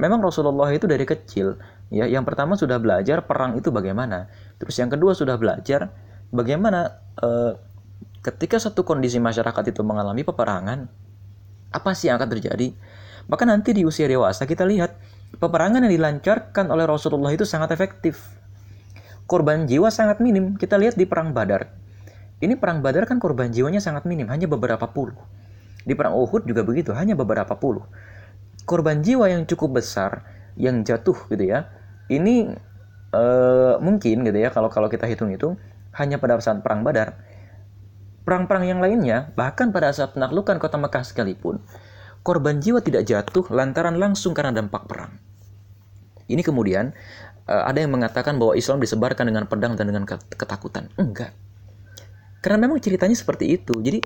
memang 0.00 0.18
Rasulullah 0.24 0.72
itu 0.74 0.88
dari 0.90 1.06
kecil 1.06 1.54
ya 1.86 2.02
yang 2.10 2.26
pertama 2.26 2.58
sudah 2.58 2.80
belajar 2.82 3.22
perang 3.22 3.54
itu 3.54 3.70
bagaimana. 3.70 4.26
Terus 4.58 4.74
yang 4.80 4.90
kedua 4.90 5.14
sudah 5.14 5.38
belajar 5.38 5.92
bagaimana 6.34 6.98
uh, 7.22 7.54
ketika 8.24 8.58
satu 8.58 8.82
kondisi 8.82 9.22
masyarakat 9.22 9.70
itu 9.70 9.86
mengalami 9.86 10.26
peperangan 10.26 10.90
apa 11.70 11.90
sih 11.94 12.10
yang 12.10 12.18
akan 12.18 12.30
terjadi? 12.32 12.74
Maka 13.26 13.42
nanti 13.46 13.74
di 13.74 13.82
usia 13.86 14.10
dewasa 14.10 14.46
kita 14.46 14.66
lihat 14.66 14.98
peperangan 15.38 15.86
yang 15.86 15.92
dilancarkan 15.92 16.70
oleh 16.70 16.86
Rasulullah 16.86 17.30
itu 17.34 17.46
sangat 17.46 17.74
efektif. 17.74 18.22
Korban 19.26 19.66
jiwa 19.66 19.90
sangat 19.90 20.22
minim. 20.22 20.54
Kita 20.54 20.78
lihat 20.78 20.94
di 20.94 21.02
perang 21.02 21.34
Badar. 21.34 21.66
Ini 22.38 22.54
perang 22.54 22.78
Badar 22.82 23.10
kan 23.10 23.18
korban 23.18 23.50
jiwanya 23.50 23.82
sangat 23.82 24.06
minim, 24.06 24.30
hanya 24.30 24.46
beberapa 24.46 24.86
puluh. 24.86 25.18
Di 25.86 25.94
perang 25.94 26.18
Uhud 26.18 26.50
juga 26.50 26.66
begitu, 26.66 26.90
hanya 26.90 27.14
beberapa 27.14 27.54
puluh. 27.54 27.86
Korban 28.66 29.06
jiwa 29.06 29.30
yang 29.30 29.46
cukup 29.46 29.78
besar 29.78 30.26
yang 30.58 30.82
jatuh 30.82 31.14
gitu 31.30 31.46
ya. 31.46 31.70
Ini 32.10 32.58
uh, 33.14 33.78
mungkin 33.78 34.26
gitu 34.26 34.34
ya 34.34 34.50
kalau 34.50 34.66
kalau 34.66 34.90
kita 34.90 35.06
hitung-hitung 35.06 35.54
hanya 35.94 36.18
pada 36.18 36.42
saat 36.42 36.66
perang 36.66 36.82
Badar. 36.82 37.22
Perang-perang 38.26 38.66
yang 38.66 38.82
lainnya, 38.82 39.30
bahkan 39.38 39.70
pada 39.70 39.94
saat 39.94 40.18
penaklukan 40.18 40.58
kota 40.58 40.74
Mekah 40.74 41.06
sekalipun, 41.06 41.62
korban 42.26 42.58
jiwa 42.58 42.82
tidak 42.82 43.06
jatuh 43.06 43.46
lantaran 43.54 44.02
langsung 44.02 44.34
karena 44.34 44.50
dampak 44.50 44.90
perang. 44.90 45.14
Ini 46.26 46.42
kemudian 46.42 46.90
uh, 47.46 47.62
ada 47.70 47.78
yang 47.78 47.94
mengatakan 47.94 48.34
bahwa 48.34 48.58
Islam 48.58 48.82
disebarkan 48.82 49.30
dengan 49.30 49.46
pedang 49.46 49.78
dan 49.78 49.86
dengan 49.86 50.02
ketakutan. 50.10 50.90
Enggak. 50.98 51.38
Karena 52.42 52.66
memang 52.66 52.82
ceritanya 52.82 53.14
seperti 53.14 53.54
itu. 53.54 53.78
Jadi 53.78 54.02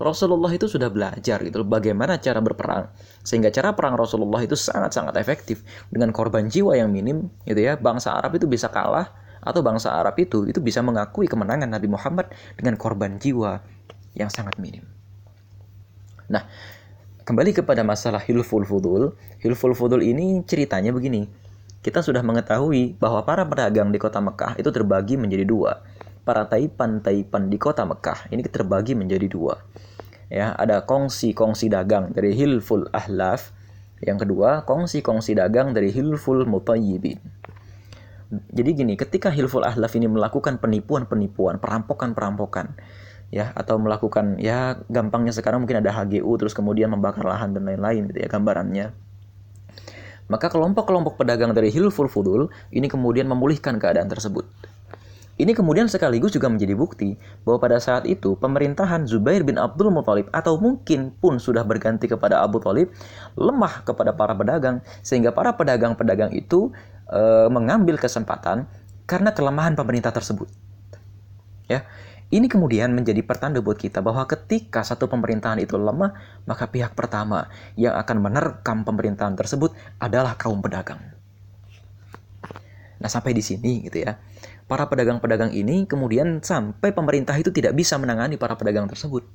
Rasulullah 0.00 0.48
itu 0.48 0.64
sudah 0.64 0.88
belajar 0.88 1.44
gitu 1.44 1.60
bagaimana 1.60 2.16
cara 2.16 2.40
berperang. 2.40 2.88
Sehingga 3.20 3.52
cara 3.52 3.76
perang 3.76 4.00
Rasulullah 4.00 4.40
itu 4.40 4.56
sangat-sangat 4.56 5.12
efektif 5.20 5.60
dengan 5.92 6.08
korban 6.08 6.48
jiwa 6.48 6.72
yang 6.72 6.88
minim 6.88 7.28
gitu 7.44 7.60
ya. 7.60 7.76
Bangsa 7.76 8.16
Arab 8.16 8.40
itu 8.40 8.48
bisa 8.48 8.72
kalah 8.72 9.12
atau 9.44 9.60
bangsa 9.60 9.92
Arab 9.92 10.16
itu 10.16 10.48
itu 10.48 10.56
bisa 10.64 10.80
mengakui 10.80 11.28
kemenangan 11.28 11.68
Nabi 11.68 11.88
Muhammad 11.92 12.32
dengan 12.56 12.80
korban 12.80 13.20
jiwa 13.20 13.60
yang 14.16 14.32
sangat 14.32 14.56
minim. 14.56 14.88
Nah, 16.32 16.48
kembali 17.28 17.52
kepada 17.60 17.84
masalah 17.84 18.24
hilful 18.24 18.64
fudul. 18.64 19.12
Hilful 19.44 19.76
fudul 19.76 20.00
ini 20.00 20.40
ceritanya 20.48 20.96
begini. 20.96 21.28
Kita 21.80 22.00
sudah 22.00 22.24
mengetahui 22.24 22.96
bahwa 22.96 23.20
para 23.24 23.44
pedagang 23.44 23.92
di 23.92 24.00
kota 24.00 24.20
Mekah 24.20 24.56
itu 24.56 24.68
terbagi 24.72 25.20
menjadi 25.20 25.44
dua. 25.44 25.80
Para 26.30 26.46
taipan-taipan 26.46 27.50
di 27.50 27.58
kota 27.58 27.82
Mekah 27.82 28.30
ini 28.30 28.46
terbagi 28.46 28.94
menjadi 28.94 29.26
dua. 29.26 29.58
Ya, 30.30 30.54
ada 30.54 30.86
kongsi-kongsi 30.86 31.66
dagang 31.74 32.14
dari 32.14 32.38
hilful 32.38 32.86
ahlaf. 32.94 33.50
Yang 33.98 34.22
kedua, 34.22 34.62
kongsi-kongsi 34.62 35.34
dagang 35.34 35.74
dari 35.74 35.90
hilful 35.90 36.46
mutayyibin. 36.46 37.18
Jadi 38.30 38.70
gini, 38.78 38.94
ketika 38.94 39.34
hilful 39.34 39.66
ahlaf 39.66 39.90
ini 39.98 40.06
melakukan 40.06 40.62
penipuan-penipuan, 40.62 41.58
perampokan-perampokan, 41.58 42.78
ya 43.34 43.50
atau 43.50 43.82
melakukan 43.82 44.38
ya 44.38 44.78
gampangnya 44.86 45.34
sekarang 45.34 45.66
mungkin 45.66 45.82
ada 45.82 45.90
HGU 45.90 46.30
terus 46.38 46.54
kemudian 46.54 46.94
membakar 46.94 47.26
lahan 47.26 47.58
dan 47.58 47.66
lain-lain 47.66 48.06
gitu 48.06 48.22
ya 48.22 48.30
gambarannya 48.30 48.94
maka 50.30 50.46
kelompok-kelompok 50.46 51.18
pedagang 51.18 51.50
dari 51.50 51.74
Hilful 51.74 52.06
Fudul 52.06 52.54
ini 52.70 52.86
kemudian 52.86 53.26
memulihkan 53.26 53.82
keadaan 53.82 54.06
tersebut. 54.06 54.46
Ini 55.40 55.56
kemudian 55.56 55.88
sekaligus 55.88 56.36
juga 56.36 56.52
menjadi 56.52 56.76
bukti 56.76 57.16
bahwa 57.48 57.64
pada 57.64 57.80
saat 57.80 58.04
itu 58.04 58.36
pemerintahan 58.36 59.08
Zubair 59.08 59.40
bin 59.40 59.56
Abdul 59.56 59.88
Muthalib 59.88 60.28
atau 60.36 60.60
mungkin 60.60 61.16
pun 61.16 61.40
sudah 61.40 61.64
berganti 61.64 62.04
kepada 62.12 62.44
Abu 62.44 62.60
Talib 62.60 62.92
lemah 63.40 63.80
kepada 63.88 64.12
para 64.12 64.36
pedagang 64.36 64.84
sehingga 65.00 65.32
para 65.32 65.56
pedagang-pedagang 65.56 66.36
itu 66.36 66.68
e, 67.08 67.48
mengambil 67.48 67.96
kesempatan 67.96 68.68
karena 69.08 69.32
kelemahan 69.32 69.72
pemerintah 69.72 70.12
tersebut. 70.12 70.52
Ya, 71.72 71.88
ini 72.28 72.44
kemudian 72.44 72.92
menjadi 72.92 73.24
pertanda 73.24 73.64
buat 73.64 73.80
kita 73.80 74.04
bahwa 74.04 74.28
ketika 74.28 74.84
satu 74.84 75.08
pemerintahan 75.08 75.56
itu 75.56 75.80
lemah, 75.80 76.20
maka 76.44 76.68
pihak 76.68 76.92
pertama 76.92 77.48
yang 77.80 77.96
akan 77.96 78.20
menerkam 78.20 78.84
pemerintahan 78.84 79.40
tersebut 79.40 79.72
adalah 79.96 80.36
kaum 80.36 80.60
pedagang. 80.60 81.00
Nah, 83.00 83.08
sampai 83.08 83.32
di 83.32 83.40
sini 83.40 83.88
gitu 83.88 84.04
ya. 84.04 84.20
Para 84.70 84.86
pedagang-pedagang 84.86 85.50
ini 85.50 85.82
kemudian 85.82 86.38
sampai 86.38 86.94
pemerintah 86.94 87.34
itu 87.34 87.50
tidak 87.50 87.74
bisa 87.74 87.98
menangani 87.98 88.38
para 88.38 88.54
pedagang 88.54 88.86
tersebut. 88.86 89.26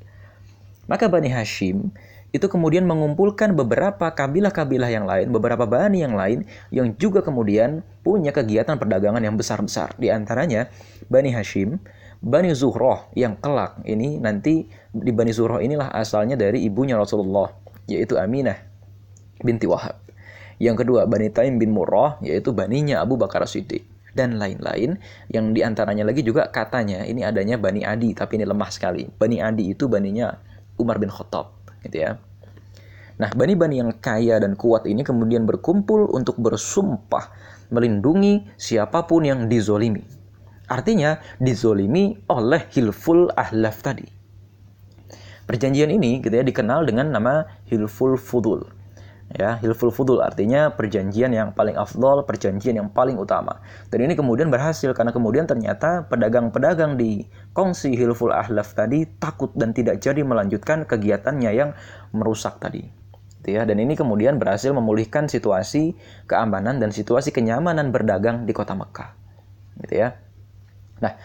Maka 0.88 1.12
Bani 1.12 1.28
Hashim 1.28 1.92
itu 2.32 2.48
kemudian 2.48 2.88
mengumpulkan 2.88 3.52
beberapa 3.52 4.16
kabilah-kabilah 4.16 4.88
yang 4.88 5.04
lain, 5.04 5.36
beberapa 5.36 5.68
bani 5.68 6.08
yang 6.08 6.16
lain 6.16 6.48
yang 6.72 6.96
juga 6.96 7.20
kemudian 7.20 7.84
punya 8.00 8.32
kegiatan 8.32 8.80
perdagangan 8.80 9.20
yang 9.20 9.36
besar-besar. 9.36 9.92
Di 10.00 10.08
antaranya 10.08 10.72
Bani 11.12 11.36
Hashim, 11.36 11.84
Bani 12.24 12.56
Zuhroh 12.56 13.12
yang 13.12 13.36
kelak 13.36 13.84
ini 13.84 14.24
nanti 14.24 14.72
di 14.96 15.12
Bani 15.12 15.36
Zuhroh 15.36 15.60
inilah 15.60 15.92
asalnya 15.92 16.40
dari 16.40 16.64
ibunya 16.64 16.96
Rasulullah 16.96 17.52
yaitu 17.92 18.16
Aminah 18.16 18.56
binti 19.44 19.68
Wahab. 19.68 20.00
Yang 20.64 20.88
kedua 20.88 21.04
Bani 21.12 21.28
Taim 21.28 21.60
bin 21.60 21.76
Murrah 21.76 22.24
yaitu 22.24 22.56
baninya 22.56 23.04
Abu 23.04 23.20
Bakar 23.20 23.44
Siddiq 23.44 23.95
dan 24.16 24.40
lain-lain 24.40 24.96
yang 25.28 25.52
di 25.52 25.62
antaranya 25.62 26.08
lagi 26.08 26.24
juga 26.24 26.48
katanya 26.48 27.04
ini 27.04 27.22
adanya 27.22 27.60
Bani 27.60 27.84
Adi 27.84 28.16
tapi 28.16 28.40
ini 28.40 28.48
lemah 28.48 28.72
sekali. 28.72 29.06
Bani 29.06 29.44
Adi 29.44 29.76
itu 29.76 29.92
baninya 29.92 30.32
Umar 30.80 30.98
bin 30.98 31.12
Khattab 31.12 31.52
gitu 31.84 32.02
ya. 32.02 32.18
Nah, 33.16 33.32
bani-bani 33.32 33.80
yang 33.80 33.96
kaya 34.04 34.44
dan 34.44 34.60
kuat 34.60 34.84
ini 34.84 35.00
kemudian 35.00 35.48
berkumpul 35.48 36.12
untuk 36.12 36.36
bersumpah 36.36 37.32
melindungi 37.72 38.44
siapa 38.60 39.08
pun 39.08 39.24
yang 39.24 39.48
dizolimi. 39.48 40.04
Artinya 40.68 41.22
dizolimi 41.40 42.18
oleh 42.28 42.68
hilful 42.76 43.32
ahlaf 43.32 43.80
tadi. 43.86 44.04
Perjanjian 45.46 45.94
ini 45.94 46.20
gitu 46.26 46.34
ya 46.34 46.44
dikenal 46.44 46.90
dengan 46.90 47.14
nama 47.14 47.46
hilful 47.70 48.18
fudul. 48.18 48.66
Ya, 49.34 49.58
hilful 49.58 49.90
fudul 49.90 50.22
artinya 50.22 50.78
perjanjian 50.78 51.34
yang 51.34 51.58
paling 51.58 51.74
afdol, 51.74 52.30
perjanjian 52.30 52.78
yang 52.78 52.94
paling 52.94 53.18
utama. 53.18 53.58
Dan 53.90 54.06
ini 54.06 54.14
kemudian 54.14 54.54
berhasil 54.54 54.94
karena 54.94 55.10
kemudian 55.10 55.50
ternyata 55.50 56.06
pedagang-pedagang 56.06 56.94
di 56.94 57.26
kongsi 57.58 57.98
hilful 57.98 58.30
ahlaf 58.30 58.78
tadi 58.78 59.10
takut 59.18 59.50
dan 59.58 59.74
tidak 59.74 59.98
jadi 59.98 60.22
melanjutkan 60.22 60.86
kegiatannya 60.86 61.52
yang 61.58 61.74
merusak 62.14 62.62
tadi. 62.62 62.86
Gitu 63.42 63.58
ya, 63.58 63.66
dan 63.66 63.82
ini 63.82 63.98
kemudian 63.98 64.38
berhasil 64.38 64.70
memulihkan 64.70 65.26
situasi 65.26 65.98
keamanan 66.30 66.78
dan 66.78 66.94
situasi 66.94 67.34
kenyamanan 67.34 67.90
berdagang 67.90 68.46
di 68.46 68.54
kota 68.54 68.78
Mekah. 68.78 69.10
Gitu 69.82 70.06
ya. 70.06 70.22
Nah, 71.02 71.18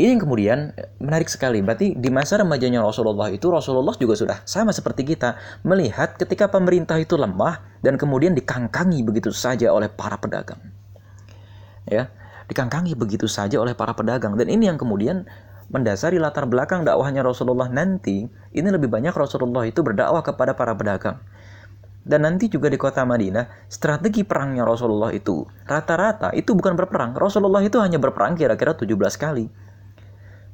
ini 0.00 0.16
yang 0.16 0.22
kemudian 0.24 0.58
menarik 0.96 1.28
sekali. 1.28 1.60
Berarti 1.60 1.92
di 1.92 2.08
masa 2.08 2.40
remajanya 2.40 2.80
Rasulullah 2.80 3.28
itu 3.28 3.52
Rasulullah 3.52 3.92
juga 4.00 4.16
sudah 4.16 4.38
sama 4.48 4.72
seperti 4.72 5.04
kita 5.04 5.36
melihat 5.68 6.16
ketika 6.16 6.48
pemerintah 6.48 6.96
itu 6.96 7.20
lemah 7.20 7.60
dan 7.84 8.00
kemudian 8.00 8.32
dikangkangi 8.32 9.04
begitu 9.04 9.28
saja 9.28 9.68
oleh 9.68 9.92
para 9.92 10.16
pedagang. 10.16 10.60
Ya, 11.84 12.08
dikangkangi 12.48 12.96
begitu 12.96 13.28
saja 13.28 13.60
oleh 13.60 13.76
para 13.76 13.92
pedagang 13.92 14.32
dan 14.40 14.48
ini 14.48 14.70
yang 14.70 14.80
kemudian 14.80 15.28
mendasari 15.68 16.16
latar 16.16 16.48
belakang 16.48 16.88
dakwahnya 16.88 17.20
Rasulullah 17.20 17.68
nanti. 17.68 18.24
Ini 18.52 18.68
lebih 18.68 18.88
banyak 18.88 19.12
Rasulullah 19.12 19.68
itu 19.68 19.84
berdakwah 19.84 20.24
kepada 20.24 20.56
para 20.56 20.72
pedagang. 20.72 21.20
Dan 22.02 22.26
nanti 22.26 22.50
juga 22.50 22.66
di 22.66 22.74
kota 22.74 23.06
Madinah, 23.06 23.70
strategi 23.70 24.26
perangnya 24.26 24.66
Rasulullah 24.66 25.14
itu 25.14 25.46
rata-rata 25.68 26.34
itu 26.34 26.50
bukan 26.52 26.74
berperang. 26.74 27.14
Rasulullah 27.14 27.62
itu 27.62 27.78
hanya 27.78 28.02
berperang 28.02 28.34
kira-kira 28.34 28.74
17 28.74 28.90
kali. 29.14 29.46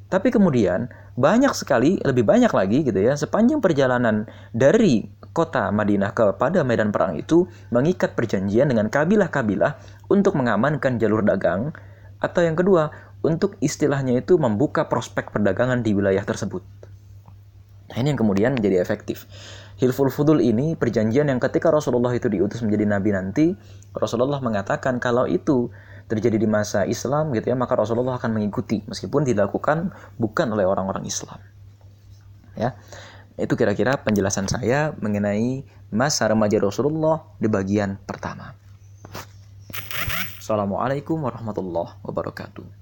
Tapi 0.09 0.33
kemudian 0.33 0.89
banyak 1.13 1.53
sekali, 1.53 2.01
lebih 2.01 2.25
banyak 2.25 2.49
lagi 2.49 2.81
gitu 2.81 2.97
ya, 2.97 3.13
sepanjang 3.13 3.61
perjalanan 3.61 4.25
dari 4.49 5.05
kota 5.37 5.69
Madinah 5.69 6.17
kepada 6.17 6.65
medan 6.65 6.89
perang 6.89 7.13
itu 7.13 7.45
mengikat 7.69 8.17
perjanjian 8.17 8.73
dengan 8.73 8.89
kabilah-kabilah 8.89 9.77
untuk 10.09 10.33
mengamankan 10.33 10.97
jalur 10.97 11.21
dagang 11.21 11.69
atau 12.17 12.41
yang 12.41 12.57
kedua 12.57 12.89
untuk 13.21 13.53
istilahnya 13.61 14.17
itu 14.17 14.41
membuka 14.41 14.89
prospek 14.89 15.29
perdagangan 15.29 15.85
di 15.85 15.93
wilayah 15.93 16.25
tersebut. 16.25 16.65
Nah, 17.89 17.97
ini 17.97 18.13
yang 18.13 18.19
kemudian 18.21 18.51
menjadi 18.53 18.81
efektif. 18.81 19.25
Hilful 19.79 20.11
Fudul 20.11 20.43
ini 20.43 20.75
perjanjian 20.75 21.31
yang 21.31 21.39
ketika 21.41 21.71
Rasulullah 21.71 22.11
itu 22.11 22.27
diutus 22.27 22.61
menjadi 22.61 22.85
nabi 22.85 23.15
nanti, 23.15 23.45
Rasulullah 23.95 24.43
mengatakan 24.43 25.01
kalau 25.01 25.25
itu 25.25 25.71
terjadi 26.09 26.41
di 26.41 26.49
masa 26.49 26.89
Islam 26.89 27.29
gitu 27.37 27.53
ya, 27.53 27.55
maka 27.55 27.77
Rasulullah 27.77 28.17
akan 28.17 28.41
mengikuti 28.41 28.81
meskipun 28.89 29.29
dilakukan 29.29 29.93
bukan 30.17 30.47
oleh 30.51 30.65
orang-orang 30.65 31.05
Islam. 31.05 31.37
Ya. 32.57 32.75
Itu 33.39 33.55
kira-kira 33.55 33.95
penjelasan 34.03 34.51
saya 34.51 34.91
mengenai 34.99 35.63
masa 35.93 36.27
remaja 36.27 36.59
Rasulullah 36.59 37.23
di 37.39 37.47
bagian 37.47 37.95
pertama. 38.03 38.57
Assalamualaikum 40.41 41.23
warahmatullahi 41.23 42.01
wabarakatuh. 42.03 42.79